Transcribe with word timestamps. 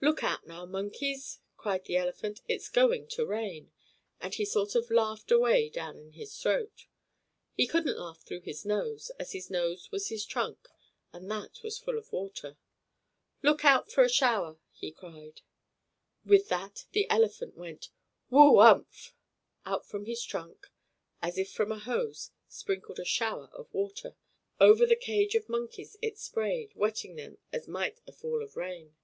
"Look 0.00 0.24
out 0.24 0.46
now, 0.46 0.64
monkeys!" 0.64 1.40
cried 1.58 1.84
the 1.84 1.98
elephant. 1.98 2.40
"It's 2.48 2.70
going 2.70 3.06
to 3.08 3.26
rain!" 3.26 3.70
and 4.18 4.32
he 4.32 4.46
sort 4.46 4.74
of 4.74 4.90
laughed 4.90 5.30
away 5.30 5.68
down 5.68 5.98
in 5.98 6.12
his 6.14 6.34
throat. 6.40 6.86
He 7.52 7.66
couldn't 7.66 7.98
laugh 7.98 8.22
through 8.22 8.40
his 8.40 8.64
nose, 8.64 9.10
as 9.18 9.32
his 9.32 9.50
nose 9.50 9.92
was 9.92 10.08
his 10.08 10.24
trunk, 10.24 10.68
and 11.12 11.30
that 11.30 11.62
was 11.62 11.76
full 11.76 11.98
of 11.98 12.10
water. 12.14 12.56
"Look 13.42 13.62
out 13.62 13.92
for 13.92 14.02
a 14.02 14.08
shower!" 14.08 14.58
he 14.72 14.90
cried. 14.90 15.42
With 16.24 16.48
that 16.48 16.86
the 16.92 17.06
elephant 17.10 17.54
went: 17.54 17.90
"Woof 18.30 18.58
umph!" 18.60 19.12
Out 19.66 19.84
from 19.86 20.06
his 20.06 20.22
trunk, 20.24 20.68
as 21.20 21.36
if 21.36 21.52
from 21.52 21.72
a 21.72 21.78
hose, 21.78 22.30
sprinkled 22.48 23.00
a 23.00 23.04
shower 23.04 23.50
of 23.52 23.70
water. 23.74 24.16
Over 24.58 24.86
the 24.86 24.96
cage 24.96 25.34
of 25.34 25.46
monkeys 25.46 25.98
it 26.00 26.16
sprayed, 26.16 26.72
wetting 26.74 27.16
them 27.16 27.36
as 27.52 27.68
might 27.68 28.00
a 28.06 28.12
fall 28.12 28.42
of 28.42 28.56
rain. 28.56 28.94